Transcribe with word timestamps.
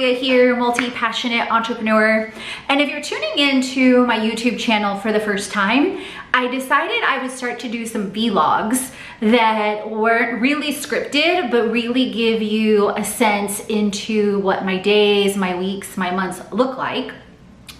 Julia 0.00 0.18
here, 0.18 0.56
multi-passionate 0.56 1.52
entrepreneur. 1.52 2.32
And 2.70 2.80
if 2.80 2.88
you're 2.88 3.02
tuning 3.02 3.36
into 3.36 4.06
my 4.06 4.18
YouTube 4.18 4.58
channel 4.58 4.98
for 4.98 5.12
the 5.12 5.20
first 5.20 5.52
time, 5.52 6.02
I 6.32 6.46
decided 6.46 7.02
I 7.04 7.20
would 7.20 7.30
start 7.30 7.58
to 7.60 7.68
do 7.68 7.84
some 7.84 8.10
vlogs 8.10 8.94
that 9.20 9.90
weren't 9.90 10.40
really 10.40 10.72
scripted, 10.72 11.50
but 11.50 11.70
really 11.70 12.10
give 12.12 12.40
you 12.40 12.88
a 12.96 13.04
sense 13.04 13.66
into 13.66 14.38
what 14.38 14.64
my 14.64 14.78
days, 14.78 15.36
my 15.36 15.54
weeks, 15.54 15.98
my 15.98 16.10
months 16.10 16.40
look 16.50 16.78
like. 16.78 17.12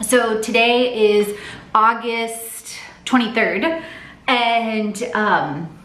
So 0.03 0.43
today 0.43 1.15
is 1.15 1.35
August 1.75 2.77
23rd 3.07 3.83
and 4.29 5.03
um, 5.15 5.79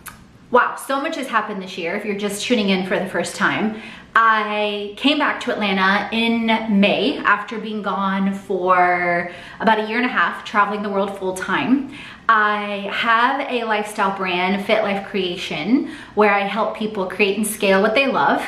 wow, 0.52 0.76
so 0.76 1.00
much 1.00 1.16
has 1.16 1.28
happened 1.28 1.62
this 1.62 1.78
year 1.78 1.96
if 1.96 2.04
you're 2.04 2.18
just 2.18 2.44
tuning 2.44 2.70
in 2.70 2.86
for 2.86 3.00
the 3.00 3.08
first 3.08 3.38
time. 3.38 3.82
I 4.18 4.94
came 4.96 5.20
back 5.20 5.42
to 5.42 5.52
Atlanta 5.52 6.08
in 6.14 6.46
May 6.80 7.18
after 7.18 7.60
being 7.60 7.82
gone 7.82 8.34
for 8.34 9.30
about 9.60 9.80
a 9.80 9.88
year 9.90 9.98
and 9.98 10.06
a 10.06 10.10
half, 10.10 10.46
traveling 10.46 10.84
the 10.84 10.90
world 10.90 11.18
full 11.18 11.34
time. 11.34 11.92
I 12.30 12.90
have 12.94 13.46
a 13.52 13.66
lifestyle 13.66 14.16
brand, 14.16 14.66
Fit 14.66 14.84
Life 14.84 15.06
Creation, 15.08 15.92
where 16.16 16.34
I 16.34 16.40
help 16.40 16.78
people 16.78 17.08
create 17.08 17.36
and 17.36 17.46
scale 17.46 17.82
what 17.82 17.94
they 17.94 18.08
love. 18.08 18.42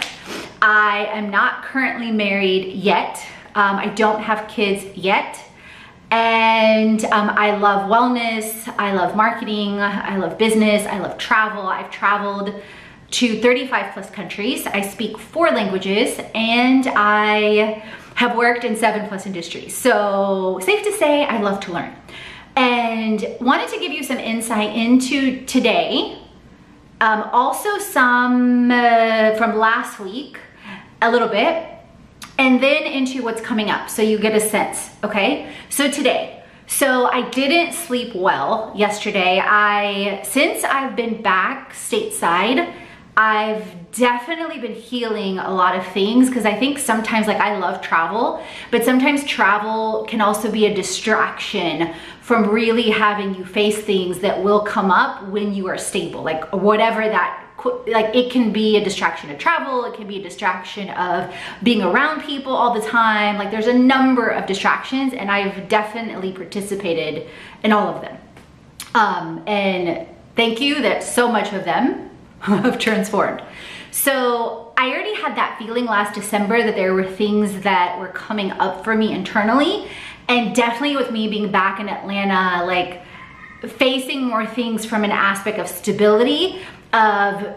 I 0.61 1.09
am 1.11 1.29
not 1.29 1.65
currently 1.65 2.11
married 2.11 2.71
yet. 2.71 3.21
Um, 3.53 3.75
I 3.75 3.89
don't 3.89 4.21
have 4.21 4.47
kids 4.47 4.85
yet. 4.95 5.37
And 6.11 7.03
um, 7.05 7.29
I 7.31 7.57
love 7.57 7.89
wellness, 7.91 8.73
I 8.79 8.93
love 8.93 9.17
marketing, 9.17 9.81
I 9.81 10.15
love 10.15 10.37
business, 10.37 10.87
I 10.87 10.99
love 10.99 11.17
travel. 11.17 11.67
I've 11.67 11.91
traveled 11.91 12.55
to 13.11 13.41
35 13.41 13.93
plus 13.93 14.09
countries. 14.09 14.67
I 14.67 14.81
speak 14.81 15.17
four 15.17 15.49
languages 15.51 16.19
and 16.35 16.87
I 16.87 17.83
have 18.15 18.35
worked 18.35 18.63
in 18.63 18.75
seven 18.75 19.07
plus 19.07 19.25
industries. 19.25 19.75
So 19.75 20.59
safe 20.61 20.83
to 20.83 20.91
say, 20.93 21.23
I 21.23 21.41
love 21.41 21.59
to 21.61 21.71
learn. 21.71 21.95
And 22.55 23.25
wanted 23.39 23.69
to 23.69 23.79
give 23.79 23.91
you 23.91 24.03
some 24.03 24.17
insight 24.17 24.75
into 24.75 25.45
today. 25.45 26.17
Um, 26.99 27.29
also 27.31 27.77
some 27.77 28.71
uh, 28.71 29.35
from 29.35 29.57
last 29.57 29.99
week, 29.99 30.39
a 31.01 31.11
little 31.11 31.27
bit, 31.27 31.63
and 32.39 32.61
then 32.61 32.83
into 32.83 33.23
what's 33.23 33.41
coming 33.41 33.69
up 33.69 33.89
so 33.89 34.01
you 34.01 34.17
get 34.17 34.35
a 34.35 34.39
sense, 34.39 34.89
okay? 35.03 35.53
So 35.69 35.91
today, 35.91 36.43
so 36.65 37.05
I 37.05 37.29
didn't 37.29 37.73
sleep 37.73 38.15
well 38.15 38.73
yesterday. 38.75 39.39
I, 39.39 40.23
since 40.23 40.63
I've 40.63 40.95
been 40.95 41.21
back 41.21 41.73
stateside, 41.73 42.73
I've 43.19 43.91
definitely 43.93 44.59
been 44.59 44.75
healing 44.75 45.39
a 45.39 45.51
lot 45.51 45.75
of 45.75 45.83
things 45.87 46.27
because 46.27 46.45
I 46.45 46.53
think 46.53 46.77
sometimes 46.77 47.25
like 47.25 47.37
I 47.37 47.57
love 47.57 47.81
travel, 47.81 48.43
but 48.69 48.85
sometimes 48.85 49.23
travel 49.25 50.05
can 50.07 50.21
also 50.21 50.51
be 50.51 50.67
a 50.67 50.73
distraction 50.73 51.95
from 52.21 52.47
really 52.47 52.91
having 52.91 53.33
you 53.33 53.43
face 53.43 53.79
things 53.79 54.19
that 54.19 54.43
will 54.43 54.61
come 54.61 54.91
up 54.91 55.27
when 55.29 55.51
you 55.51 55.67
are 55.67 55.79
stable, 55.79 56.21
like 56.21 56.53
whatever 56.53 57.01
that 57.01 57.43
like 57.87 58.15
it 58.15 58.31
can 58.31 58.53
be 58.53 58.77
a 58.77 58.83
distraction 58.83 59.31
of 59.31 59.39
travel 59.39 59.83
it 59.83 59.95
can 59.95 60.05
be 60.05 60.19
a 60.19 60.21
distraction 60.21 60.89
of 60.91 61.33
being 61.63 61.81
around 61.81 62.21
people 62.21 62.55
all 62.55 62.71
the 62.71 62.87
time 62.87 63.35
like 63.35 63.49
there's 63.49 63.65
a 63.65 63.73
number 63.73 64.27
of 64.27 64.45
distractions 64.45 65.11
and 65.11 65.31
i've 65.31 65.67
definitely 65.67 66.31
participated 66.31 67.27
in 67.63 67.71
all 67.71 67.87
of 67.87 68.01
them. 68.01 68.15
Um, 68.93 69.43
and 69.47 70.07
thank 70.35 70.61
you 70.61 70.83
that 70.83 71.03
so 71.03 71.31
much 71.31 71.51
of 71.51 71.65
them 71.65 72.06
have 72.41 72.79
transformed. 72.79 73.41
So 73.91 74.73
I 74.77 74.89
already 74.89 75.15
had 75.15 75.35
that 75.37 75.57
feeling 75.57 75.85
last 75.85 76.13
December 76.13 76.61
that 76.61 76.75
there 76.75 76.93
were 76.93 77.05
things 77.05 77.61
that 77.61 77.97
were 77.99 78.09
coming 78.09 78.51
up 78.51 78.83
for 78.83 78.95
me 78.95 79.11
internally. 79.11 79.89
And 80.27 80.53
definitely 80.53 80.97
with 80.97 81.11
me 81.11 81.27
being 81.29 81.51
back 81.51 81.79
in 81.79 81.89
Atlanta, 81.89 82.65
like 82.65 83.01
facing 83.67 84.23
more 84.23 84.45
things 84.45 84.85
from 84.85 85.03
an 85.03 85.11
aspect 85.11 85.57
of 85.57 85.67
stability, 85.67 86.59
of 86.93 87.55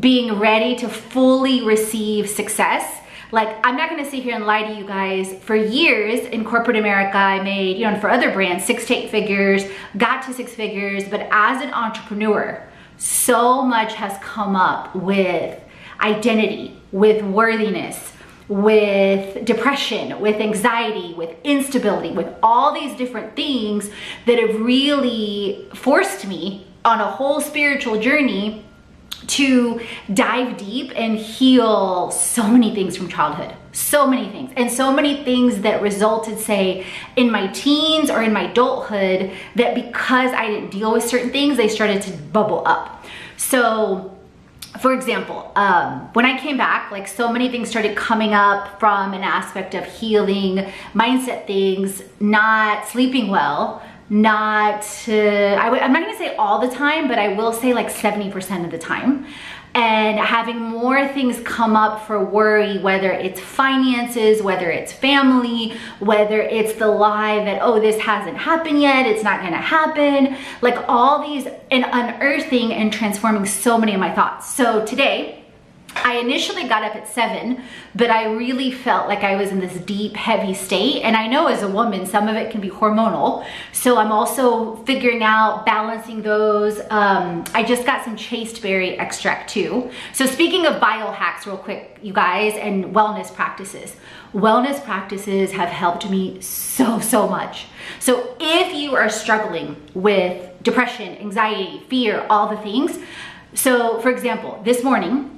being 0.00 0.38
ready 0.38 0.76
to 0.76 0.88
fully 0.88 1.64
receive 1.64 2.28
success. 2.28 3.00
Like, 3.30 3.56
I'm 3.64 3.76
not 3.76 3.88
gonna 3.88 4.08
sit 4.08 4.22
here 4.22 4.34
and 4.34 4.46
lie 4.46 4.64
to 4.64 4.74
you 4.74 4.84
guys. 4.84 5.34
For 5.42 5.54
years 5.54 6.20
in 6.26 6.44
corporate 6.44 6.76
America, 6.76 7.16
I 7.16 7.42
made, 7.42 7.76
you 7.76 7.84
know, 7.84 7.92
and 7.92 8.00
for 8.00 8.10
other 8.10 8.32
brands, 8.32 8.64
six 8.64 8.86
to 8.86 8.94
eight 8.94 9.10
figures, 9.10 9.64
got 9.96 10.22
to 10.24 10.34
six 10.34 10.54
figures, 10.54 11.04
but 11.08 11.28
as 11.30 11.62
an 11.62 11.72
entrepreneur, 11.72 12.62
so 12.98 13.62
much 13.62 13.94
has 13.94 14.18
come 14.22 14.54
up 14.56 14.94
with 14.94 15.58
identity, 16.00 16.80
with 16.92 17.22
worthiness, 17.24 18.12
with 18.48 19.44
depression, 19.44 20.20
with 20.20 20.36
anxiety, 20.36 21.14
with 21.14 21.36
instability, 21.44 22.10
with 22.10 22.32
all 22.42 22.74
these 22.74 22.96
different 22.96 23.36
things 23.36 23.90
that 24.26 24.38
have 24.38 24.60
really 24.60 25.68
forced 25.74 26.26
me 26.26 26.66
on 26.84 27.00
a 27.00 27.06
whole 27.06 27.40
spiritual 27.40 28.00
journey 28.00 28.64
to 29.26 29.80
dive 30.12 30.56
deep 30.56 30.92
and 30.94 31.18
heal 31.18 32.10
so 32.10 32.46
many 32.46 32.74
things 32.74 32.96
from 32.96 33.08
childhood. 33.08 33.54
So 33.72 34.06
many 34.06 34.30
things. 34.30 34.52
And 34.56 34.70
so 34.70 34.92
many 34.92 35.24
things 35.24 35.60
that 35.60 35.82
resulted, 35.82 36.38
say, 36.38 36.86
in 37.16 37.30
my 37.30 37.48
teens 37.48 38.10
or 38.10 38.22
in 38.22 38.32
my 38.32 38.50
adulthood, 38.50 39.30
that 39.56 39.74
because 39.74 40.32
I 40.32 40.46
didn't 40.46 40.70
deal 40.70 40.92
with 40.92 41.04
certain 41.04 41.30
things, 41.30 41.56
they 41.56 41.68
started 41.68 42.02
to 42.02 42.12
bubble 42.12 42.62
up. 42.66 43.04
So, 43.36 44.16
for 44.80 44.92
example, 44.92 45.50
um, 45.56 46.10
when 46.12 46.24
I 46.24 46.38
came 46.38 46.56
back, 46.56 46.90
like 46.90 47.08
so 47.08 47.32
many 47.32 47.48
things 47.50 47.68
started 47.68 47.96
coming 47.96 48.34
up 48.34 48.78
from 48.78 49.14
an 49.14 49.22
aspect 49.22 49.74
of 49.74 49.84
healing, 49.84 50.70
mindset 50.92 51.46
things, 51.46 52.02
not 52.20 52.86
sleeping 52.86 53.28
well, 53.28 53.82
not, 54.10 54.84
uh, 55.08 55.12
i 55.12 55.64
w- 55.64 55.82
I'm 55.82 55.92
not 55.92 56.02
gonna 56.02 56.16
say 56.16 56.34
all 56.36 56.60
the 56.60 56.74
time, 56.74 57.08
but 57.08 57.18
I 57.18 57.28
will 57.34 57.52
say 57.52 57.74
like 57.74 57.90
70% 57.90 58.64
of 58.64 58.70
the 58.70 58.78
time. 58.78 59.26
And 59.74 60.18
having 60.18 60.58
more 60.58 61.06
things 61.08 61.38
come 61.44 61.76
up 61.76 62.06
for 62.06 62.24
worry, 62.24 62.78
whether 62.78 63.12
it's 63.12 63.38
finances, 63.38 64.42
whether 64.42 64.70
it's 64.70 64.92
family, 64.92 65.76
whether 66.00 66.40
it's 66.40 66.72
the 66.74 66.88
lie 66.88 67.44
that, 67.44 67.60
oh, 67.62 67.78
this 67.78 68.00
hasn't 68.00 68.38
happened 68.38 68.80
yet, 68.80 69.06
it's 69.06 69.22
not 69.22 69.40
gonna 69.40 69.56
happen. 69.56 70.36
Like 70.62 70.78
all 70.88 71.26
these, 71.26 71.46
and 71.70 71.84
unearthing 71.92 72.72
and 72.72 72.92
transforming 72.92 73.44
so 73.44 73.78
many 73.78 73.92
of 73.92 74.00
my 74.00 74.12
thoughts. 74.12 74.52
So 74.52 74.84
today, 74.84 75.44
I 75.96 76.16
initially 76.18 76.68
got 76.68 76.82
up 76.84 76.94
at 76.94 77.08
seven, 77.08 77.62
but 77.94 78.10
I 78.10 78.32
really 78.32 78.70
felt 78.70 79.08
like 79.08 79.24
I 79.24 79.36
was 79.36 79.50
in 79.50 79.60
this 79.60 79.74
deep, 79.74 80.16
heavy 80.16 80.54
state. 80.54 81.02
And 81.02 81.16
I 81.16 81.26
know 81.26 81.46
as 81.46 81.62
a 81.62 81.68
woman, 81.68 82.06
some 82.06 82.28
of 82.28 82.36
it 82.36 82.50
can 82.50 82.60
be 82.60 82.70
hormonal. 82.70 83.46
So 83.72 83.98
I'm 83.98 84.12
also 84.12 84.76
figuring 84.84 85.22
out 85.22 85.66
balancing 85.66 86.22
those. 86.22 86.80
Um, 86.90 87.44
I 87.54 87.62
just 87.62 87.84
got 87.84 88.04
some 88.04 88.16
chasteberry 88.16 88.98
extract 88.98 89.50
too. 89.50 89.90
So 90.12 90.26
speaking 90.26 90.66
of 90.66 90.80
biohacks 90.80 91.46
real 91.46 91.58
quick, 91.58 91.98
you 92.02 92.12
guys, 92.12 92.54
and 92.54 92.86
wellness 92.86 93.32
practices. 93.32 93.96
Wellness 94.32 94.82
practices 94.84 95.52
have 95.52 95.70
helped 95.70 96.08
me 96.08 96.40
so, 96.40 97.00
so 97.00 97.28
much. 97.28 97.66
So 97.98 98.36
if 98.40 98.74
you 98.74 98.94
are 98.94 99.08
struggling 99.08 99.76
with 99.94 100.62
depression, 100.62 101.16
anxiety, 101.18 101.82
fear, 101.88 102.26
all 102.28 102.48
the 102.48 102.62
things. 102.62 102.98
So 103.54 104.00
for 104.00 104.10
example, 104.10 104.60
this 104.64 104.84
morning, 104.84 105.37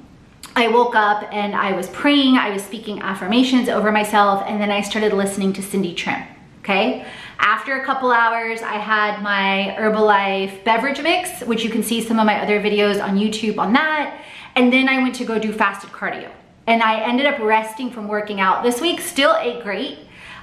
I 0.61 0.69
woke 0.69 0.95
up 0.95 1.27
and 1.33 1.57
I 1.57 1.73
was 1.73 1.89
praying, 1.89 2.37
I 2.37 2.51
was 2.51 2.63
speaking 2.63 3.01
affirmations 3.01 3.71
over 3.71 3.91
myself, 3.91 4.45
and 4.47 4.61
then 4.61 4.71
I 4.71 4.83
started 4.83 5.15
listening 5.15 5.55
to 5.55 5.63
Cindy 5.63 5.95
Trimm, 5.95 6.27
okay? 6.59 7.07
After 7.39 7.81
a 7.81 7.85
couple 7.87 8.13
hours, 8.13 8.61
I 8.61 8.75
had 8.75 9.23
my 9.23 9.75
Herbalife 9.79 10.63
beverage 10.63 11.01
mix, 11.01 11.41
which 11.45 11.65
you 11.65 11.71
can 11.71 11.83
see 11.83 12.03
some 12.03 12.19
of 12.19 12.27
my 12.27 12.43
other 12.43 12.61
videos 12.61 13.03
on 13.03 13.17
YouTube 13.17 13.57
on 13.57 13.73
that. 13.73 14.23
And 14.55 14.71
then 14.71 14.87
I 14.87 14.99
went 15.03 15.15
to 15.15 15.25
go 15.25 15.39
do 15.39 15.51
fasted 15.51 15.93
cardio. 15.93 16.31
And 16.67 16.83
I 16.83 17.09
ended 17.09 17.25
up 17.25 17.39
resting 17.39 17.91
from 17.91 18.07
working 18.07 18.39
out 18.39 18.63
this 18.63 18.83
week, 18.83 19.01
still 19.01 19.35
ate 19.41 19.63
great. 19.63 19.97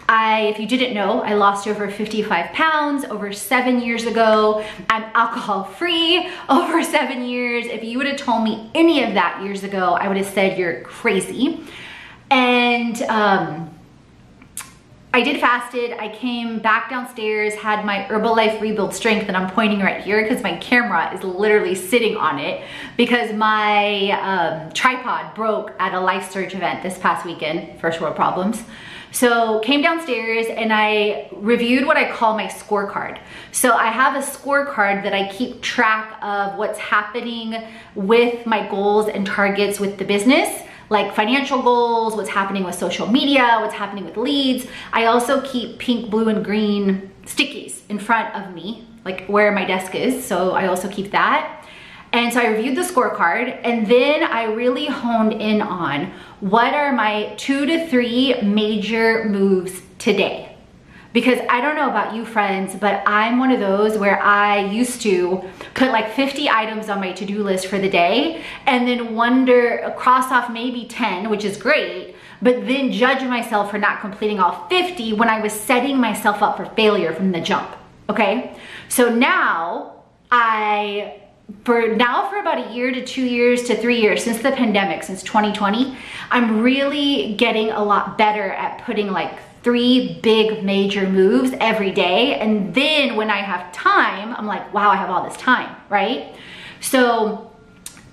I, 0.09 0.43
if 0.43 0.59
you 0.59 0.67
didn't 0.67 0.93
know, 0.93 1.21
I 1.21 1.33
lost 1.33 1.67
over 1.67 1.89
55 1.89 2.53
pounds 2.53 3.03
over 3.05 3.33
seven 3.33 3.81
years 3.81 4.05
ago. 4.05 4.65
I'm 4.89 5.03
alcohol 5.13 5.65
free 5.65 6.29
over 6.49 6.81
seven 6.83 7.25
years. 7.25 7.65
If 7.65 7.83
you 7.83 7.97
would 7.97 8.07
have 8.07 8.17
told 8.17 8.43
me 8.43 8.71
any 8.73 9.03
of 9.03 9.13
that 9.15 9.43
years 9.43 9.63
ago, 9.63 9.93
I 9.93 10.07
would 10.07 10.17
have 10.17 10.27
said 10.27 10.57
you're 10.57 10.81
crazy. 10.81 11.61
And 12.29 13.01
um, 13.03 13.73
I 15.13 15.23
did 15.23 15.41
fasted. 15.41 15.93
I 15.93 16.09
came 16.09 16.59
back 16.59 16.89
downstairs, 16.89 17.55
had 17.55 17.83
my 17.83 18.03
Herbalife 18.03 18.61
Rebuild 18.61 18.93
Strength, 18.93 19.27
and 19.27 19.35
I'm 19.35 19.49
pointing 19.49 19.79
right 19.79 20.01
here 20.01 20.21
because 20.21 20.43
my 20.43 20.55
camera 20.57 21.13
is 21.13 21.23
literally 21.23 21.75
sitting 21.75 22.15
on 22.15 22.39
it 22.39 22.63
because 22.97 23.33
my 23.33 24.11
um, 24.11 24.71
tripod 24.73 25.33
broke 25.33 25.73
at 25.79 25.93
a 25.93 25.99
Life 25.99 26.31
Surge 26.31 26.53
event 26.53 26.83
this 26.83 26.97
past 26.97 27.25
weekend, 27.25 27.79
first 27.81 27.99
world 27.99 28.15
problems. 28.15 28.63
So 29.11 29.59
came 29.59 29.81
downstairs 29.81 30.47
and 30.47 30.71
I 30.71 31.29
reviewed 31.31 31.85
what 31.85 31.97
I 31.97 32.11
call 32.11 32.35
my 32.35 32.45
scorecard. 32.45 33.19
So 33.51 33.73
I 33.73 33.87
have 33.87 34.15
a 34.15 34.25
scorecard 34.25 35.03
that 35.03 35.13
I 35.13 35.31
keep 35.31 35.61
track 35.61 36.21
of 36.21 36.57
what's 36.57 36.79
happening 36.79 37.55
with 37.95 38.45
my 38.45 38.67
goals 38.67 39.07
and 39.07 39.25
targets 39.25 39.79
with 39.79 39.97
the 39.97 40.05
business 40.05 40.63
like 40.89 41.13
financial 41.13 41.61
goals, 41.61 42.15
what's 42.15 42.29
happening 42.29 42.63
with 42.63 42.75
social 42.75 43.07
media, 43.07 43.57
what's 43.59 43.73
happening 43.73 44.05
with 44.05 44.17
leads. 44.17 44.67
I 44.93 45.05
also 45.05 45.41
keep 45.41 45.79
pink, 45.79 46.09
blue, 46.09 46.29
and 46.29 46.43
green 46.43 47.11
stickies 47.25 47.81
in 47.89 47.99
front 47.99 48.33
of 48.35 48.53
me, 48.53 48.87
like 49.03 49.25
where 49.25 49.51
my 49.51 49.65
desk 49.65 49.95
is. 49.95 50.23
So 50.25 50.51
I 50.51 50.67
also 50.67 50.87
keep 50.87 51.11
that. 51.11 51.56
And 52.17 52.33
so 52.33 52.39
I 52.39 52.47
reviewed 52.47 52.75
the 52.75 52.81
scorecard 52.81 53.61
and 53.63 53.85
then 53.85 54.23
I 54.23 54.45
really 54.45 54.87
honed 54.87 55.33
in 55.33 55.61
on 55.61 56.11
what 56.39 56.73
are 56.73 56.91
my 56.91 57.35
two 57.37 57.67
to 57.67 57.87
three 57.89 58.33
major 58.41 59.25
moves 59.25 59.83
today 59.99 60.55
because 61.13 61.37
I 61.47 61.61
don't 61.61 61.75
know 61.75 61.91
about 61.91 62.15
you 62.15 62.25
friends, 62.25 62.73
but 62.73 63.03
I'm 63.05 63.37
one 63.37 63.51
of 63.51 63.59
those 63.59 63.99
where 63.99 64.19
I 64.19 64.65
used 64.65 64.99
to 65.03 65.47
put 65.75 65.91
like 65.91 66.11
50 66.15 66.49
items 66.49 66.89
on 66.89 66.99
my 66.99 67.11
to-do 67.11 67.43
list 67.43 67.67
for 67.67 67.77
the 67.77 67.87
day 67.87 68.43
and 68.65 68.87
then 68.87 69.13
wonder, 69.13 69.93
cross 69.95 70.31
off 70.31 70.51
maybe 70.51 70.85
10, 70.85 71.29
which 71.29 71.45
is 71.45 71.55
great, 71.55 72.15
but 72.41 72.65
then 72.65 72.91
judge 72.91 73.21
myself 73.25 73.69
for 73.69 73.77
not 73.77 74.01
completing 74.01 74.39
all 74.39 74.67
50 74.69 75.13
when 75.13 75.29
I 75.29 75.39
was 75.39 75.53
setting 75.53 75.99
myself 75.99 76.41
up 76.41 76.57
for 76.57 76.65
failure 76.65 77.13
from 77.13 77.31
the 77.31 77.41
jump, 77.41 77.75
okay? 78.09 78.57
So 78.89 79.13
now 79.13 80.03
I 80.31 81.21
for 81.63 81.95
now 81.95 82.29
for 82.29 82.37
about 82.37 82.69
a 82.69 82.73
year 82.73 82.91
to 82.91 83.05
two 83.05 83.25
years 83.25 83.63
to 83.63 83.75
three 83.75 84.01
years 84.01 84.23
since 84.23 84.37
the 84.39 84.51
pandemic 84.51 85.01
since 85.01 85.23
2020 85.23 85.97
i'm 86.29 86.61
really 86.61 87.35
getting 87.35 87.71
a 87.71 87.83
lot 87.83 88.17
better 88.17 88.51
at 88.51 88.83
putting 88.83 89.11
like 89.11 89.39
three 89.67 90.17
big 90.21 90.63
major 90.63 91.09
moves 91.09 91.53
every 91.59 91.91
day. 91.91 92.35
And 92.35 92.73
then 92.73 93.17
when 93.17 93.29
I 93.29 93.39
have 93.39 93.69
time, 93.73 94.33
I'm 94.33 94.45
like, 94.45 94.73
wow, 94.73 94.89
I 94.89 94.95
have 94.95 95.09
all 95.09 95.27
this 95.27 95.35
time, 95.35 95.75
right? 95.89 96.33
So 96.79 97.46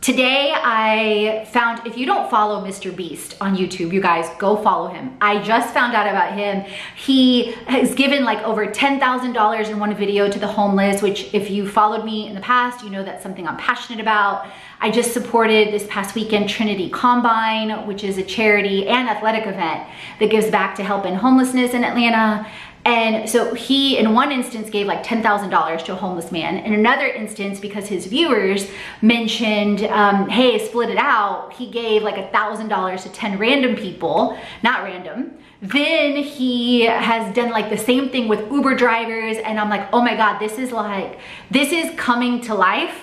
Today 0.05 0.53
I 0.55 1.47
found, 1.51 1.87
if 1.87 1.97
you 1.97 2.05
don't 2.05 2.29
follow 2.29 2.63
Mr. 2.63 2.95
Beast 2.95 3.39
on 3.41 3.57
YouTube, 3.57 3.91
you 3.91 4.03
guys 4.03 4.29
go 4.39 4.55
follow 4.55 4.89
him. 4.89 5.17
I 5.19 5.43
just 5.43 5.73
found 5.73 5.95
out 5.95 6.07
about 6.07 6.35
him. 6.35 6.71
He 6.95 7.53
has 7.69 7.95
given 7.95 8.23
like 8.23 8.39
over 8.41 8.67
$10,000 8.67 9.71
in 9.71 9.79
one 9.79 9.95
video 9.95 10.31
to 10.31 10.39
the 10.39 10.47
homeless, 10.47 11.01
which 11.01 11.33
if 11.33 11.49
you 11.49 11.67
followed 11.67 12.05
me 12.05 12.27
in 12.27 12.35
the 12.35 12.43
past, 12.43 12.85
you 12.85 12.91
know 12.91 13.03
that's 13.03 13.23
something 13.23 13.49
I'm 13.49 13.57
passionate 13.57 13.99
about. 13.99 14.47
I 14.79 14.91
just 14.91 15.15
supported 15.15 15.73
this 15.73 15.87
past 15.89 16.15
weekend 16.15 16.51
Trinity 16.51 16.91
Combine, 16.91 17.87
which 17.87 18.05
is 18.05 18.19
a 18.19 18.23
charity 18.23 18.87
and 18.87 19.09
athletic 19.09 19.47
event 19.47 19.89
that 20.21 20.31
gives 20.31 20.51
back 20.51 20.75
to 20.75 20.85
help 20.85 21.07
in 21.07 21.15
homelessness 21.15 21.73
in 21.73 21.83
Atlanta. 21.83 22.47
And 22.85 23.29
so 23.29 23.55
he, 23.55 23.97
in 23.97 24.13
one 24.13 24.31
instance, 24.31 24.69
gave 24.69 24.87
like 24.87 25.03
$10,000 25.03 25.85
to 25.87 25.93
a 25.93 25.95
homeless 25.95 26.31
man. 26.31 26.59
In 26.59 26.75
another 26.75 27.07
instance, 27.07 27.59
because 27.59 27.89
his 27.89 28.07
viewers 28.07 28.69
mentioned, 29.01 29.85
um, 29.85 30.29
hey, 30.29 30.65
split 30.67 30.91
it 30.91 30.99
out, 30.99 31.55
he 31.55 31.71
gave 31.71 32.03
like 32.03 32.17
$1,000 32.33 33.03
to 33.03 33.09
10 33.09 33.39
random 33.39 33.75
people, 33.75 34.39
not 34.63 34.85
random. 34.85 35.33
Then 35.63 36.17
he 36.17 36.83
has 36.83 37.35
done 37.35 37.51
like 37.51 37.71
the 37.71 37.79
same 37.79 38.11
thing 38.11 38.29
with 38.29 38.53
Uber 38.53 38.75
drivers. 38.75 39.39
And 39.39 39.59
I'm 39.59 39.71
like, 39.71 39.89
oh 39.95 40.03
my 40.03 40.15
God, 40.15 40.39
this 40.39 40.59
is 40.59 40.71
like, 40.71 41.19
this 41.51 41.73
is 41.73 41.91
coming 41.99 42.43
to 42.43 42.55
life 42.55 43.01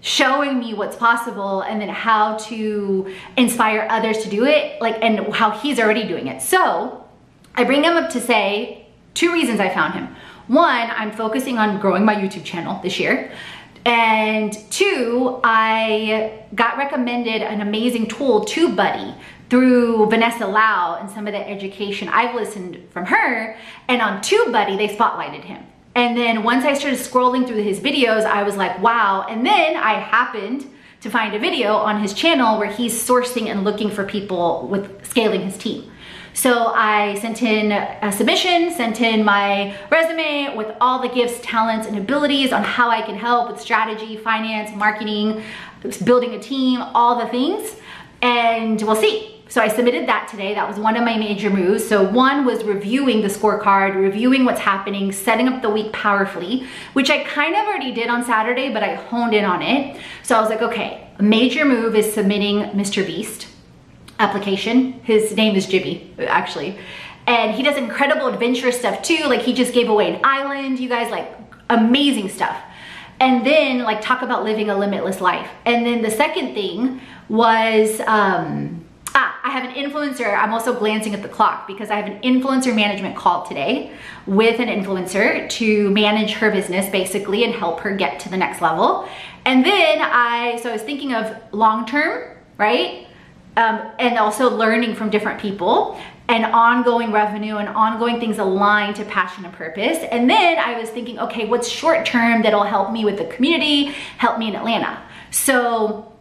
showing 0.00 0.60
me 0.60 0.74
what's 0.74 0.94
possible 0.96 1.62
and 1.62 1.80
then 1.80 1.88
how 1.88 2.36
to 2.36 3.12
inspire 3.36 3.86
others 3.90 4.18
to 4.18 4.28
do 4.28 4.44
it 4.44 4.78
like 4.78 5.02
and 5.02 5.32
how 5.32 5.50
he's 5.50 5.80
already 5.80 6.06
doing 6.06 6.26
it 6.26 6.42
so 6.42 7.02
i 7.54 7.64
bring 7.64 7.82
him 7.82 7.94
up 7.94 8.10
to 8.10 8.20
say 8.20 8.83
Two 9.14 9.32
reasons 9.32 9.60
I 9.60 9.72
found 9.72 9.94
him. 9.94 10.14
One, 10.48 10.90
I'm 10.90 11.12
focusing 11.12 11.58
on 11.58 11.80
growing 11.80 12.04
my 12.04 12.14
YouTube 12.14 12.44
channel 12.44 12.80
this 12.82 12.98
year. 12.98 13.32
And 13.86 14.52
two, 14.70 15.40
I 15.44 16.42
got 16.54 16.76
recommended 16.76 17.42
an 17.42 17.60
amazing 17.60 18.08
tool, 18.08 18.44
TubeBuddy, 18.44 19.16
through 19.50 20.06
Vanessa 20.06 20.46
Lau 20.46 20.96
and 21.00 21.10
some 21.10 21.26
of 21.26 21.32
the 21.32 21.48
education 21.48 22.08
I've 22.08 22.34
listened 22.34 22.82
from 22.90 23.06
her. 23.06 23.56
And 23.88 24.02
on 24.02 24.20
TubeBuddy, 24.20 24.76
they 24.76 24.88
spotlighted 24.88 25.44
him. 25.44 25.64
And 25.94 26.16
then 26.16 26.42
once 26.42 26.64
I 26.64 26.74
started 26.74 26.98
scrolling 26.98 27.46
through 27.46 27.62
his 27.62 27.78
videos, 27.78 28.24
I 28.24 28.42
was 28.42 28.56
like, 28.56 28.82
wow. 28.82 29.26
And 29.28 29.46
then 29.46 29.76
I 29.76 30.00
happened 30.00 30.68
to 31.02 31.10
find 31.10 31.34
a 31.34 31.38
video 31.38 31.74
on 31.76 32.00
his 32.00 32.14
channel 32.14 32.58
where 32.58 32.70
he's 32.70 32.94
sourcing 32.94 33.46
and 33.48 33.62
looking 33.62 33.90
for 33.90 34.04
people 34.04 34.66
with 34.68 35.06
scaling 35.06 35.42
his 35.42 35.56
team. 35.56 35.90
So 36.34 36.66
I 36.74 37.14
sent 37.20 37.42
in 37.42 37.70
a 37.70 38.10
submission, 38.10 38.72
sent 38.72 39.00
in 39.00 39.24
my 39.24 39.76
resume 39.88 40.56
with 40.56 40.74
all 40.80 41.00
the 41.00 41.08
gifts, 41.08 41.38
talents, 41.42 41.86
and 41.86 41.96
abilities 41.96 42.52
on 42.52 42.64
how 42.64 42.90
I 42.90 43.02
can 43.02 43.14
help 43.14 43.52
with 43.52 43.60
strategy, 43.60 44.16
finance, 44.16 44.76
marketing, 44.76 45.44
building 46.02 46.34
a 46.34 46.40
team, 46.40 46.82
all 46.82 47.20
the 47.20 47.28
things. 47.28 47.76
And 48.20 48.82
we'll 48.82 48.96
see. 48.96 49.30
So 49.48 49.60
I 49.60 49.68
submitted 49.68 50.08
that 50.08 50.26
today. 50.28 50.54
That 50.54 50.66
was 50.66 50.76
one 50.76 50.96
of 50.96 51.04
my 51.04 51.16
major 51.16 51.50
moves. 51.50 51.86
So 51.86 52.02
one 52.02 52.44
was 52.44 52.64
reviewing 52.64 53.20
the 53.20 53.28
scorecard, 53.28 53.94
reviewing 53.94 54.44
what's 54.44 54.60
happening, 54.60 55.12
setting 55.12 55.46
up 55.46 55.62
the 55.62 55.70
week 55.70 55.92
powerfully, 55.92 56.66
which 56.94 57.10
I 57.10 57.22
kind 57.22 57.54
of 57.54 57.64
already 57.64 57.92
did 57.92 58.08
on 58.08 58.24
Saturday, 58.24 58.72
but 58.72 58.82
I 58.82 58.94
honed 58.94 59.34
in 59.34 59.44
on 59.44 59.62
it. 59.62 60.00
So 60.24 60.36
I 60.36 60.40
was 60.40 60.50
like, 60.50 60.62
okay, 60.62 61.08
a 61.20 61.22
major 61.22 61.64
move 61.64 61.94
is 61.94 62.12
submitting 62.12 62.62
Mr. 62.70 63.06
Beast 63.06 63.46
application. 64.24 64.94
His 65.04 65.36
name 65.36 65.54
is 65.54 65.66
Jimmy, 65.66 66.14
actually. 66.18 66.78
And 67.26 67.54
he 67.54 67.62
does 67.62 67.76
incredible 67.76 68.26
adventurous 68.28 68.78
stuff 68.78 69.02
too. 69.02 69.24
Like 69.26 69.42
he 69.42 69.52
just 69.54 69.72
gave 69.72 69.88
away 69.88 70.14
an 70.14 70.20
island, 70.24 70.78
you 70.80 70.88
guys, 70.88 71.10
like 71.10 71.30
amazing 71.70 72.28
stuff. 72.28 72.56
And 73.20 73.46
then 73.46 73.82
like 73.82 74.00
talk 74.02 74.22
about 74.22 74.44
living 74.44 74.68
a 74.70 74.76
limitless 74.76 75.20
life. 75.20 75.48
And 75.64 75.86
then 75.86 76.02
the 76.02 76.10
second 76.10 76.54
thing 76.54 77.00
was, 77.28 78.00
um, 78.00 78.84
ah, 79.14 79.40
I 79.42 79.50
have 79.50 79.64
an 79.64 79.74
influencer. 79.74 80.36
I'm 80.36 80.52
also 80.52 80.78
glancing 80.78 81.14
at 81.14 81.22
the 81.22 81.28
clock 81.28 81.66
because 81.66 81.90
I 81.90 81.96
have 81.96 82.06
an 82.06 82.20
influencer 82.22 82.74
management 82.74 83.16
call 83.16 83.46
today 83.46 83.92
with 84.26 84.60
an 84.60 84.68
influencer 84.68 85.48
to 85.50 85.90
manage 85.90 86.32
her 86.32 86.50
business 86.50 86.90
basically 86.90 87.44
and 87.44 87.54
help 87.54 87.80
her 87.80 87.94
get 87.94 88.20
to 88.20 88.28
the 88.28 88.36
next 88.36 88.60
level. 88.60 89.08
And 89.46 89.64
then 89.64 90.00
I, 90.02 90.58
so 90.62 90.70
I 90.70 90.72
was 90.72 90.82
thinking 90.82 91.14
of 91.14 91.34
long-term, 91.52 92.36
right? 92.58 93.03
Um, 93.56 93.92
and 93.98 94.18
also 94.18 94.50
learning 94.50 94.94
from 94.94 95.10
different 95.10 95.40
people 95.40 95.98
and 96.28 96.44
ongoing 96.46 97.12
revenue 97.12 97.56
and 97.56 97.68
ongoing 97.68 98.18
things 98.18 98.38
aligned 98.38 98.96
to 98.96 99.04
passion 99.04 99.44
and 99.44 99.52
purpose. 99.54 99.98
And 100.10 100.28
then 100.28 100.58
I 100.58 100.78
was 100.78 100.88
thinking, 100.90 101.18
okay, 101.18 101.46
what's 101.46 101.68
short 101.68 102.06
term 102.06 102.42
that'll 102.42 102.64
help 102.64 102.92
me 102.92 103.04
with 103.04 103.18
the 103.18 103.26
community, 103.26 103.86
help 104.18 104.38
me 104.38 104.48
in 104.48 104.56
Atlanta? 104.56 105.02
So 105.30 106.12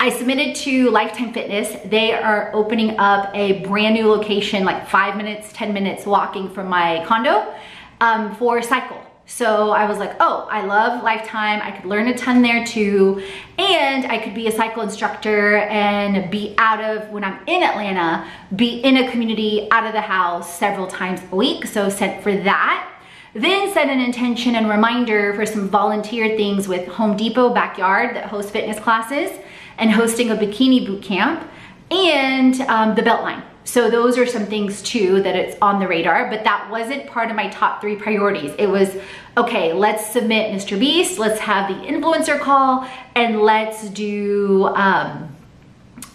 I 0.00 0.10
submitted 0.10 0.56
to 0.56 0.90
Lifetime 0.90 1.32
Fitness. 1.32 1.76
They 1.84 2.12
are 2.12 2.50
opening 2.54 2.98
up 2.98 3.30
a 3.34 3.60
brand 3.64 3.94
new 3.94 4.08
location, 4.08 4.64
like 4.64 4.88
five 4.88 5.16
minutes, 5.16 5.52
10 5.52 5.72
minutes 5.72 6.06
walking 6.06 6.50
from 6.50 6.68
my 6.68 7.04
condo 7.06 7.54
um, 8.00 8.34
for 8.36 8.62
Cycle. 8.62 9.00
So 9.26 9.70
I 9.70 9.88
was 9.88 9.98
like, 9.98 10.16
oh, 10.20 10.48
I 10.50 10.64
love 10.66 11.02
Lifetime. 11.02 11.60
I 11.62 11.70
could 11.70 11.86
learn 11.86 12.08
a 12.08 12.16
ton 12.16 12.42
there 12.42 12.66
too. 12.66 13.22
And 13.56 14.04
I 14.06 14.18
could 14.18 14.34
be 14.34 14.48
a 14.48 14.52
cycle 14.52 14.82
instructor 14.82 15.58
and 15.58 16.30
be 16.30 16.54
out 16.58 16.82
of, 16.82 17.08
when 17.10 17.24
I'm 17.24 17.40
in 17.46 17.62
Atlanta, 17.62 18.28
be 18.54 18.80
in 18.80 18.96
a 18.96 19.10
community 19.10 19.68
out 19.70 19.86
of 19.86 19.92
the 19.92 20.00
house 20.00 20.58
several 20.58 20.86
times 20.86 21.20
a 21.30 21.36
week. 21.36 21.66
So 21.66 21.88
set 21.88 22.22
for 22.22 22.34
that. 22.34 22.88
Then 23.34 23.72
set 23.72 23.88
an 23.88 24.00
intention 24.00 24.56
and 24.56 24.68
reminder 24.68 25.32
for 25.34 25.46
some 25.46 25.68
volunteer 25.68 26.36
things 26.36 26.68
with 26.68 26.86
Home 26.88 27.16
Depot 27.16 27.54
Backyard 27.54 28.14
that 28.16 28.26
hosts 28.26 28.50
fitness 28.50 28.78
classes 28.78 29.30
and 29.78 29.90
hosting 29.90 30.30
a 30.30 30.36
bikini 30.36 30.84
boot 30.84 31.02
camp 31.02 31.48
and 31.90 32.60
um, 32.62 32.94
the 32.94 33.02
Beltline. 33.02 33.42
So 33.64 33.90
those 33.90 34.18
are 34.18 34.26
some 34.26 34.46
things 34.46 34.82
too 34.82 35.22
that 35.22 35.36
it's 35.36 35.56
on 35.62 35.78
the 35.78 35.86
radar, 35.86 36.28
but 36.28 36.44
that 36.44 36.68
wasn't 36.70 37.06
part 37.06 37.30
of 37.30 37.36
my 37.36 37.48
top 37.48 37.80
three 37.80 37.96
priorities. 37.96 38.52
It 38.58 38.66
was, 38.66 38.96
okay, 39.36 39.72
let's 39.72 40.06
submit 40.06 40.52
Mr. 40.52 40.78
Beast, 40.78 41.18
let's 41.18 41.40
have 41.40 41.68
the 41.68 41.86
influencer 41.86 42.40
call, 42.40 42.88
and 43.14 43.40
let's 43.40 43.88
do 43.90 44.66
um, 44.74 45.34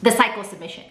the 0.02 0.12
cycle 0.12 0.44
submission. 0.44 0.84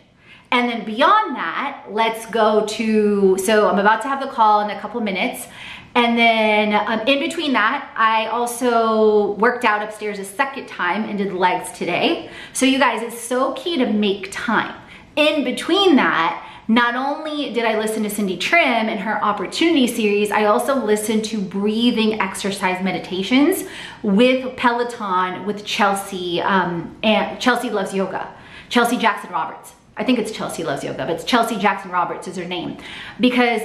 And 0.50 0.70
then 0.70 0.84
beyond 0.84 1.36
that, 1.36 1.86
let's 1.90 2.24
go 2.26 2.64
to, 2.66 3.36
so 3.38 3.68
I'm 3.68 3.78
about 3.78 4.00
to 4.02 4.08
have 4.08 4.20
the 4.20 4.28
call 4.28 4.60
in 4.60 4.70
a 4.70 4.80
couple 4.80 5.00
minutes. 5.00 5.46
And 5.94 6.16
then 6.16 6.74
um, 6.74 7.00
in 7.06 7.18
between 7.18 7.52
that, 7.54 7.90
I 7.96 8.26
also 8.26 9.32
worked 9.32 9.64
out 9.64 9.82
upstairs 9.82 10.18
a 10.18 10.24
second 10.24 10.68
time 10.68 11.04
and 11.04 11.18
did 11.18 11.32
legs 11.32 11.72
today. 11.72 12.30
So 12.52 12.66
you 12.66 12.78
guys, 12.78 13.02
it's 13.02 13.18
so 13.18 13.54
key 13.54 13.78
to 13.78 13.86
make 13.86 14.28
time. 14.30 14.74
In 15.16 15.44
between 15.44 15.96
that, 15.96 16.42
not 16.68 16.94
only 16.94 17.52
did 17.52 17.64
I 17.64 17.78
listen 17.78 18.02
to 18.02 18.10
Cindy 18.10 18.36
Trimm 18.36 18.88
and 18.88 19.00
her 19.00 19.22
opportunity 19.24 19.86
series, 19.86 20.30
I 20.30 20.44
also 20.44 20.74
listened 20.84 21.24
to 21.26 21.40
breathing 21.40 22.20
exercise 22.20 22.82
meditations 22.84 23.64
with 24.02 24.56
Peloton 24.56 25.46
with 25.46 25.64
Chelsea, 25.64 26.40
um, 26.42 26.96
and 27.02 27.40
Chelsea 27.40 27.70
Loves 27.70 27.94
Yoga, 27.94 28.34
Chelsea 28.68 28.98
Jackson 28.98 29.30
Roberts. 29.30 29.74
I 29.96 30.04
think 30.04 30.18
it's 30.18 30.32
Chelsea 30.32 30.64
Loves 30.64 30.84
Yoga, 30.84 30.98
but 30.98 31.10
it's 31.10 31.24
Chelsea 31.24 31.56
Jackson 31.56 31.90
Roberts 31.90 32.28
is 32.28 32.36
her 32.36 32.44
name. 32.44 32.76
Because 33.18 33.62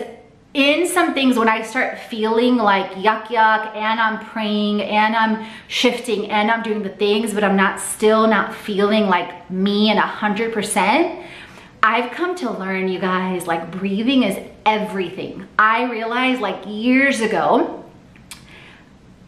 in 0.53 0.85
some 0.85 1.13
things 1.13 1.37
when 1.37 1.47
I 1.49 1.61
start 1.63 1.97
feeling 1.97 2.57
like 2.57 2.91
yuck 2.91 3.25
yuck 3.25 3.75
and 3.75 3.99
I'm 3.99 4.23
praying 4.25 4.81
and 4.81 5.15
I'm 5.15 5.45
shifting 5.67 6.29
and 6.29 6.51
I'm 6.51 6.61
doing 6.61 6.83
the 6.83 6.89
things, 6.89 7.33
but 7.33 7.43
I'm 7.43 7.55
not 7.55 7.79
still 7.79 8.27
not 8.27 8.53
feeling 8.53 9.07
like 9.07 9.49
me 9.49 9.89
and 9.89 9.97
a 9.97 10.03
hundred 10.03 10.53
percent, 10.53 11.25
I've 11.83 12.11
come 12.11 12.35
to 12.37 12.51
learn, 12.51 12.89
you 12.89 12.99
guys, 12.99 13.47
like 13.47 13.71
breathing 13.71 14.23
is 14.23 14.37
everything. 14.65 15.47
I 15.57 15.89
realized 15.89 16.39
like 16.39 16.63
years 16.67 17.21
ago, 17.21 17.83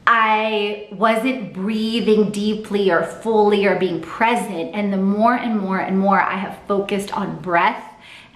I 0.05 0.87
wasn't 0.91 1.53
breathing 1.53 2.31
deeply 2.31 2.91
or 2.91 3.03
fully 3.03 3.65
or 3.65 3.77
being 3.77 4.01
present. 4.01 4.75
And 4.75 4.93
the 4.93 4.97
more 4.97 5.33
and 5.33 5.59
more 5.59 5.79
and 5.79 5.97
more 5.97 6.21
I 6.21 6.35
have 6.35 6.59
focused 6.67 7.15
on 7.17 7.39
breath 7.41 7.83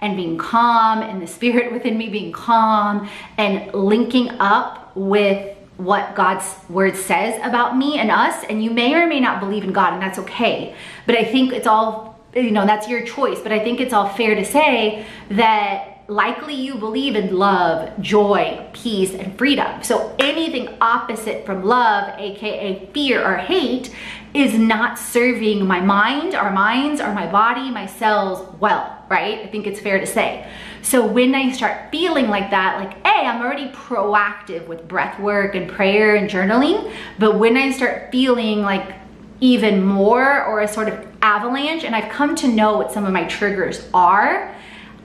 and 0.00 0.16
being 0.16 0.38
calm 0.38 1.02
and 1.02 1.22
the 1.22 1.26
spirit 1.26 1.72
within 1.72 1.96
me 1.96 2.08
being 2.08 2.32
calm 2.32 3.08
and 3.36 3.72
linking 3.72 4.30
up 4.40 4.96
with 4.96 5.56
what 5.76 6.16
God's 6.16 6.56
word 6.68 6.96
says 6.96 7.40
about 7.44 7.76
me 7.76 7.98
and 7.98 8.10
us. 8.10 8.44
And 8.50 8.64
you 8.64 8.70
may 8.72 8.94
or 8.94 9.06
may 9.06 9.20
not 9.20 9.38
believe 9.38 9.62
in 9.62 9.72
God, 9.72 9.92
and 9.92 10.02
that's 10.02 10.18
okay. 10.18 10.74
But 11.06 11.16
I 11.16 11.24
think 11.24 11.52
it's 11.52 11.68
all 11.68 12.07
you 12.40 12.50
know, 12.50 12.66
that's 12.66 12.88
your 12.88 13.04
choice. 13.04 13.40
But 13.40 13.52
I 13.52 13.58
think 13.58 13.80
it's 13.80 13.92
all 13.92 14.08
fair 14.08 14.34
to 14.34 14.44
say 14.44 15.06
that 15.30 15.98
likely 16.08 16.54
you 16.54 16.74
believe 16.74 17.14
in 17.14 17.36
love, 17.36 18.00
joy, 18.00 18.66
peace, 18.72 19.14
and 19.14 19.36
freedom. 19.36 19.82
So 19.82 20.14
anything 20.18 20.76
opposite 20.80 21.44
from 21.44 21.64
love, 21.64 22.14
AKA 22.18 22.90
fear 22.94 23.22
or 23.22 23.36
hate, 23.36 23.94
is 24.32 24.54
not 24.54 24.98
serving 24.98 25.66
my 25.66 25.80
mind, 25.80 26.34
our 26.34 26.50
minds, 26.50 27.00
or 27.00 27.12
my 27.12 27.30
body, 27.30 27.70
my 27.70 27.86
cells 27.86 28.46
well, 28.58 29.04
right? 29.08 29.40
I 29.40 29.46
think 29.48 29.66
it's 29.66 29.80
fair 29.80 29.98
to 30.00 30.06
say. 30.06 30.50
So 30.82 31.06
when 31.06 31.34
I 31.34 31.52
start 31.52 31.90
feeling 31.90 32.28
like 32.28 32.50
that, 32.50 32.78
like, 32.78 32.94
hey, 33.06 33.26
I'm 33.26 33.42
already 33.42 33.70
proactive 33.72 34.66
with 34.66 34.88
breath 34.88 35.18
work 35.20 35.54
and 35.54 35.68
prayer 35.68 36.14
and 36.16 36.30
journaling. 36.30 36.92
But 37.18 37.38
when 37.38 37.56
I 37.56 37.72
start 37.72 38.10
feeling 38.10 38.62
like 38.62 38.94
even 39.40 39.82
more 39.82 40.44
or 40.44 40.60
a 40.60 40.68
sort 40.68 40.88
of 40.88 41.07
avalanche 41.22 41.84
and 41.84 41.94
I've 41.94 42.10
come 42.10 42.34
to 42.36 42.48
know 42.48 42.76
what 42.76 42.92
some 42.92 43.04
of 43.04 43.12
my 43.12 43.24
triggers 43.24 43.88
are, 43.92 44.54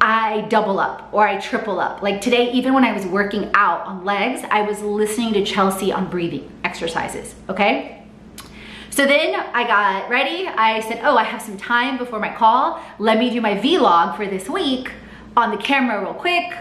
I 0.01 0.41
double 0.49 0.79
up 0.79 1.09
or 1.11 1.27
I 1.27 1.39
triple 1.39 1.79
up. 1.79 2.01
Like 2.01 2.21
today, 2.21 2.51
even 2.51 2.73
when 2.73 2.83
I 2.83 2.91
was 2.91 3.05
working 3.05 3.49
out 3.53 3.85
on 3.85 4.03
legs, 4.03 4.41
I 4.51 4.61
was 4.63 4.81
listening 4.81 5.33
to 5.33 5.45
Chelsea 5.45 5.91
on 5.91 6.09
breathing 6.09 6.51
exercises, 6.63 7.35
okay? 7.49 8.03
So 8.89 9.05
then 9.05 9.33
I 9.33 9.65
got 9.65 10.09
ready. 10.09 10.47
I 10.47 10.81
said, 10.81 10.99
oh, 11.03 11.17
I 11.17 11.23
have 11.23 11.41
some 11.41 11.57
time 11.57 11.97
before 11.97 12.19
my 12.19 12.33
call. 12.33 12.79
Let 12.99 13.17
me 13.17 13.29
do 13.29 13.41
my 13.41 13.55
vlog 13.55 14.17
for 14.17 14.27
this 14.27 14.49
week 14.49 14.91
on 15.35 15.51
the 15.51 15.57
camera 15.57 15.99
real 16.01 16.13
quick 16.13 16.53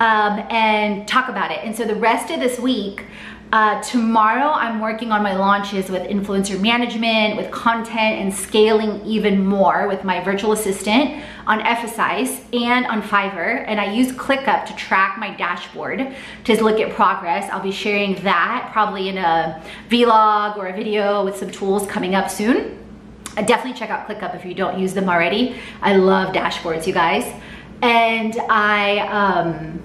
um, 0.00 0.44
and 0.50 1.08
talk 1.08 1.28
about 1.28 1.50
it. 1.50 1.60
And 1.62 1.74
so 1.74 1.84
the 1.84 1.94
rest 1.94 2.30
of 2.30 2.40
this 2.40 2.58
week, 2.58 3.04
uh, 3.50 3.80
tomorrow, 3.82 4.50
I'm 4.50 4.78
working 4.78 5.10
on 5.10 5.22
my 5.22 5.34
launches 5.34 5.88
with 5.88 6.02
influencer 6.02 6.60
management, 6.60 7.36
with 7.36 7.50
content 7.50 8.20
and 8.20 8.34
scaling 8.34 9.00
even 9.06 9.46
more 9.46 9.88
with 9.88 10.04
my 10.04 10.22
virtual 10.22 10.52
assistant 10.52 11.22
on 11.46 11.60
Ephesyce 11.60 12.44
and 12.54 12.84
on 12.86 13.00
Fiverr. 13.00 13.64
And 13.66 13.80
I 13.80 13.90
use 13.90 14.12
ClickUp 14.12 14.66
to 14.66 14.76
track 14.76 15.18
my 15.18 15.34
dashboard 15.34 16.14
to 16.44 16.62
look 16.62 16.78
at 16.78 16.94
progress. 16.94 17.50
I'll 17.50 17.62
be 17.62 17.72
sharing 17.72 18.22
that 18.22 18.68
probably 18.72 19.08
in 19.08 19.16
a 19.16 19.62
vlog 19.88 20.58
or 20.58 20.66
a 20.66 20.76
video 20.76 21.24
with 21.24 21.36
some 21.36 21.50
tools 21.50 21.86
coming 21.86 22.14
up 22.14 22.28
soon. 22.28 22.78
Uh, 23.38 23.42
definitely 23.42 23.78
check 23.78 23.88
out 23.88 24.06
ClickUp 24.06 24.34
if 24.36 24.44
you 24.44 24.52
don't 24.52 24.78
use 24.78 24.92
them 24.92 25.08
already. 25.08 25.56
I 25.80 25.96
love 25.96 26.34
dashboards, 26.34 26.86
you 26.86 26.92
guys. 26.92 27.24
And 27.80 28.36
I, 28.50 28.98
um, 29.08 29.77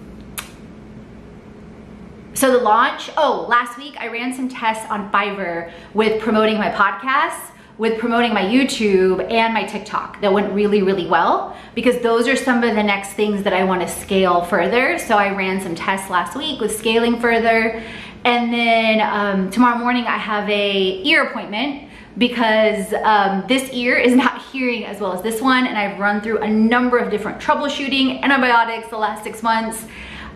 so 2.33 2.51
the 2.51 2.57
launch, 2.57 3.11
oh, 3.15 3.45
last 3.47 3.77
week 3.77 3.95
I 3.99 4.07
ran 4.07 4.33
some 4.33 4.49
tests 4.49 4.89
on 4.89 5.11
Fiverr 5.11 5.71
with 5.93 6.21
promoting 6.21 6.57
my 6.57 6.69
podcast, 6.69 7.51
with 7.77 7.99
promoting 7.99 8.33
my 8.33 8.43
YouTube 8.43 9.31
and 9.31 9.53
my 9.53 9.63
TikTok 9.63 10.21
that 10.21 10.31
went 10.31 10.51
really, 10.53 10.81
really 10.81 11.07
well 11.07 11.55
because 11.75 11.99
those 12.01 12.27
are 12.27 12.35
some 12.35 12.63
of 12.63 12.75
the 12.75 12.83
next 12.83 13.13
things 13.13 13.43
that 13.43 13.53
I 13.53 13.63
want 13.63 13.81
to 13.81 13.87
scale 13.87 14.43
further. 14.43 14.97
So 14.99 15.17
I 15.17 15.35
ran 15.35 15.61
some 15.61 15.75
tests 15.75 16.09
last 16.09 16.35
week 16.35 16.59
with 16.59 16.75
scaling 16.75 17.19
further. 17.19 17.83
And 18.25 18.53
then 18.53 19.01
um, 19.01 19.49
tomorrow 19.49 19.77
morning 19.77 20.05
I 20.05 20.17
have 20.17 20.49
a 20.49 21.01
ear 21.03 21.25
appointment 21.25 21.89
because 22.17 22.93
um, 23.03 23.43
this 23.47 23.71
ear 23.73 23.97
is 23.97 24.15
not 24.23 24.41
hearing 24.51 24.85
as 24.85 24.99
well 24.99 25.13
as 25.13 25.21
this 25.21 25.41
one 25.41 25.67
and 25.67 25.77
I've 25.77 25.99
run 25.99 26.21
through 26.21 26.39
a 26.39 26.49
number 26.49 26.97
of 26.97 27.11
different 27.11 27.39
troubleshooting, 27.39 28.21
antibiotics 28.21 28.87
the 28.89 28.97
last 28.97 29.23
six 29.23 29.43
months. 29.43 29.85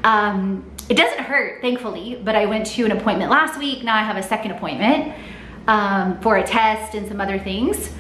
Um, 0.04 0.63
it 0.89 0.96
doesn't 0.96 1.20
hurt, 1.20 1.62
thankfully, 1.62 2.20
but 2.24 2.36
I 2.36 2.46
went 2.46 2.65
to 2.67 2.86
an 2.86 2.91
appointment 2.91 3.29
last 3.29 3.60
week. 3.60 3.84
Now 3.84 3.96
I 3.96 4.03
have 4.03 4.17
a 4.17 4.24
second 4.24 4.51
appointment 4.51 5.13
um, 5.67 6.20
for 6.22 6.38
a 6.38 6.44
test 6.46 6.96
and 6.96 7.08
some 7.08 7.20
other 7.20 7.39
things 7.39 7.91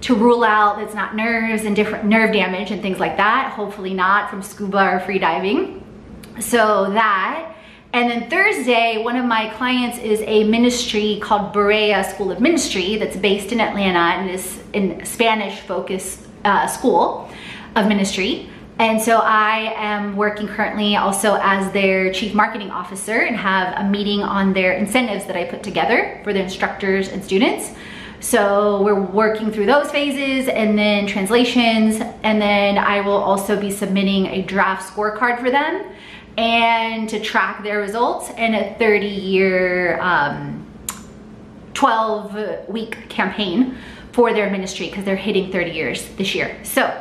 to 0.00 0.14
rule 0.14 0.44
out 0.44 0.80
it's 0.80 0.94
not 0.94 1.16
nerves 1.16 1.64
and 1.64 1.74
different 1.74 2.04
nerve 2.04 2.32
damage 2.32 2.70
and 2.70 2.80
things 2.80 2.98
like 2.98 3.16
that. 3.16 3.52
Hopefully 3.52 3.94
not 3.94 4.30
from 4.30 4.42
scuba 4.42 4.94
or 4.94 5.00
free 5.00 5.18
diving. 5.18 5.84
So 6.40 6.90
that. 6.92 7.54
And 7.92 8.10
then 8.10 8.28
Thursday, 8.28 9.02
one 9.02 9.16
of 9.16 9.24
my 9.24 9.48
clients 9.54 9.98
is 9.98 10.20
a 10.26 10.44
ministry 10.44 11.18
called 11.22 11.54
Berea 11.54 12.04
School 12.04 12.30
of 12.30 12.38
Ministry 12.38 12.96
that's 12.96 13.16
based 13.16 13.50
in 13.50 13.60
Atlanta 13.60 14.20
and 14.20 14.30
is 14.30 14.62
in 14.74 15.04
Spanish 15.06 15.60
focused 15.60 16.26
uh, 16.44 16.66
school 16.66 17.30
of 17.74 17.88
ministry. 17.88 18.50
And 18.78 19.02
so 19.02 19.18
I 19.18 19.72
am 19.76 20.14
working 20.14 20.46
currently 20.46 20.94
also 20.94 21.36
as 21.42 21.72
their 21.72 22.12
chief 22.12 22.32
marketing 22.32 22.70
officer 22.70 23.22
and 23.22 23.36
have 23.36 23.76
a 23.76 23.88
meeting 23.90 24.22
on 24.22 24.52
their 24.52 24.74
incentives 24.74 25.24
that 25.26 25.36
I 25.36 25.44
put 25.44 25.64
together 25.64 26.20
for 26.22 26.32
the 26.32 26.40
instructors 26.40 27.08
and 27.08 27.24
students. 27.24 27.72
So 28.20 28.82
we're 28.82 29.00
working 29.00 29.50
through 29.50 29.66
those 29.66 29.90
phases 29.90 30.48
and 30.48 30.78
then 30.78 31.08
translations. 31.08 32.00
And 32.22 32.40
then 32.40 32.78
I 32.78 33.00
will 33.00 33.16
also 33.16 33.60
be 33.60 33.70
submitting 33.70 34.26
a 34.26 34.42
draft 34.42 34.92
scorecard 34.92 35.40
for 35.40 35.50
them 35.50 35.84
and 36.36 37.08
to 37.08 37.18
track 37.18 37.64
their 37.64 37.80
results 37.80 38.30
and 38.36 38.54
a 38.54 38.74
30 38.74 39.06
year, 39.06 40.00
um, 40.00 40.64
12 41.74 42.68
week 42.68 43.08
campaign 43.08 43.76
for 44.12 44.32
their 44.32 44.50
ministry 44.50 44.88
because 44.88 45.04
they're 45.04 45.16
hitting 45.16 45.50
30 45.50 45.70
years 45.70 46.08
this 46.16 46.34
year. 46.34 46.56
So 46.62 46.92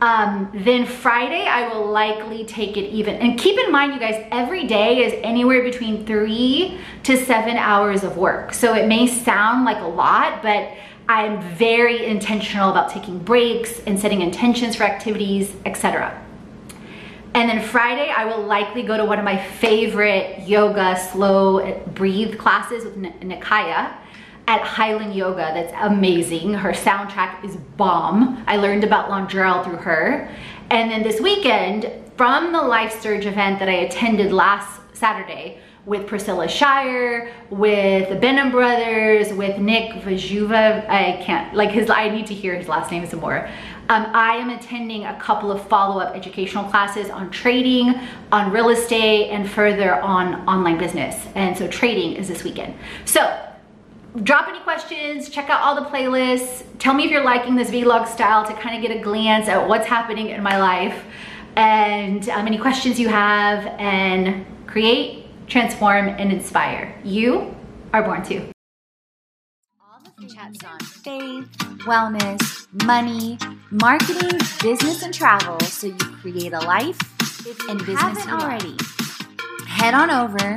um, 0.00 0.50
then 0.54 0.86
Friday, 0.86 1.46
I 1.46 1.68
will 1.68 1.90
likely 1.90 2.44
take 2.44 2.78
it 2.78 2.88
even. 2.88 3.16
And 3.16 3.38
keep 3.38 3.58
in 3.58 3.70
mind, 3.70 3.92
you 3.92 4.00
guys, 4.00 4.26
every 4.30 4.66
day 4.66 5.04
is 5.04 5.12
anywhere 5.22 5.62
between 5.62 6.06
three 6.06 6.78
to 7.02 7.16
seven 7.18 7.56
hours 7.56 8.02
of 8.02 8.16
work. 8.16 8.54
So 8.54 8.74
it 8.74 8.86
may 8.86 9.06
sound 9.06 9.66
like 9.66 9.78
a 9.82 9.86
lot, 9.86 10.42
but 10.42 10.72
I'm 11.06 11.42
very 11.56 12.06
intentional 12.06 12.70
about 12.70 12.90
taking 12.90 13.18
breaks 13.18 13.80
and 13.80 14.00
setting 14.00 14.22
intentions 14.22 14.74
for 14.74 14.84
activities, 14.84 15.54
etc. 15.66 16.18
And 17.34 17.48
then 17.48 17.62
Friday, 17.62 18.10
I 18.10 18.24
will 18.24 18.42
likely 18.42 18.82
go 18.82 18.96
to 18.96 19.04
one 19.04 19.18
of 19.18 19.24
my 19.24 19.36
favorite 19.36 20.48
yoga 20.48 20.98
slow 21.12 21.78
breathe 21.94 22.38
classes 22.38 22.84
with 22.84 22.96
Nikaya 22.96 23.92
at 24.50 24.62
Highland 24.62 25.14
Yoga 25.14 25.52
that's 25.54 25.72
amazing. 25.80 26.52
Her 26.54 26.72
soundtrack 26.72 27.44
is 27.44 27.56
bomb. 27.76 28.42
I 28.48 28.56
learned 28.56 28.82
about 28.82 29.08
Londrelle 29.08 29.62
through 29.64 29.76
her. 29.76 30.28
And 30.70 30.90
then 30.90 31.04
this 31.04 31.20
weekend, 31.20 31.88
from 32.16 32.50
the 32.50 32.60
Life 32.60 33.00
Surge 33.00 33.26
event 33.26 33.60
that 33.60 33.68
I 33.68 33.84
attended 33.86 34.32
last 34.32 34.80
Saturday 34.92 35.60
with 35.86 36.04
Priscilla 36.08 36.48
Shirer, 36.48 37.30
with 37.50 38.08
the 38.08 38.16
Benham 38.16 38.50
Brothers, 38.50 39.32
with 39.32 39.56
Nick 39.58 40.02
Vajuva, 40.02 40.84
I 40.88 41.22
can't, 41.22 41.54
like 41.54 41.70
his, 41.70 41.88
I 41.88 42.08
need 42.08 42.26
to 42.26 42.34
hear 42.34 42.56
his 42.56 42.66
last 42.66 42.90
name 42.90 43.06
some 43.06 43.20
more. 43.20 43.48
Um, 43.88 44.06
I 44.12 44.34
am 44.34 44.50
attending 44.50 45.04
a 45.04 45.18
couple 45.20 45.52
of 45.52 45.64
follow-up 45.68 46.16
educational 46.16 46.64
classes 46.64 47.08
on 47.08 47.30
trading, 47.30 47.94
on 48.32 48.50
real 48.50 48.70
estate, 48.70 49.30
and 49.30 49.48
further 49.48 50.00
on 50.00 50.46
online 50.48 50.76
business. 50.76 51.24
And 51.36 51.56
so 51.56 51.68
trading 51.68 52.16
is 52.16 52.26
this 52.26 52.42
weekend. 52.42 52.74
So 53.04 53.46
drop 54.22 54.48
any 54.48 54.60
questions, 54.60 55.28
check 55.28 55.48
out 55.50 55.60
all 55.60 55.74
the 55.74 55.88
playlists. 55.88 56.64
Tell 56.78 56.94
me 56.94 57.04
if 57.04 57.10
you're 57.10 57.24
liking 57.24 57.54
this 57.54 57.70
vlog 57.70 58.06
style 58.08 58.44
to 58.44 58.52
kind 58.54 58.76
of 58.76 58.82
get 58.82 58.96
a 58.96 59.00
glance 59.00 59.48
at 59.48 59.68
what's 59.68 59.86
happening 59.86 60.28
in 60.28 60.42
my 60.42 60.58
life 60.58 61.04
and 61.56 62.28
um, 62.28 62.46
any 62.46 62.58
questions 62.58 62.98
you 62.98 63.08
have 63.08 63.66
and 63.78 64.44
create, 64.66 65.26
transform, 65.46 66.08
and 66.08 66.32
inspire. 66.32 66.98
You 67.04 67.54
are 67.92 68.02
born 68.02 68.22
to. 68.24 68.38
All 69.80 70.00
the 70.02 70.26
chats 70.32 70.64
on 70.64 70.78
faith, 70.80 71.48
wellness, 71.84 72.66
money, 72.84 73.38
marketing, 73.70 74.38
business, 74.62 75.02
and 75.02 75.12
travel 75.12 75.58
so 75.60 75.88
you 75.88 75.94
create 75.94 76.52
a 76.52 76.60
life 76.60 76.98
and 77.68 77.84
business 77.84 78.26
already. 78.28 78.76
Head 79.66 79.94
on 79.94 80.10
over 80.10 80.56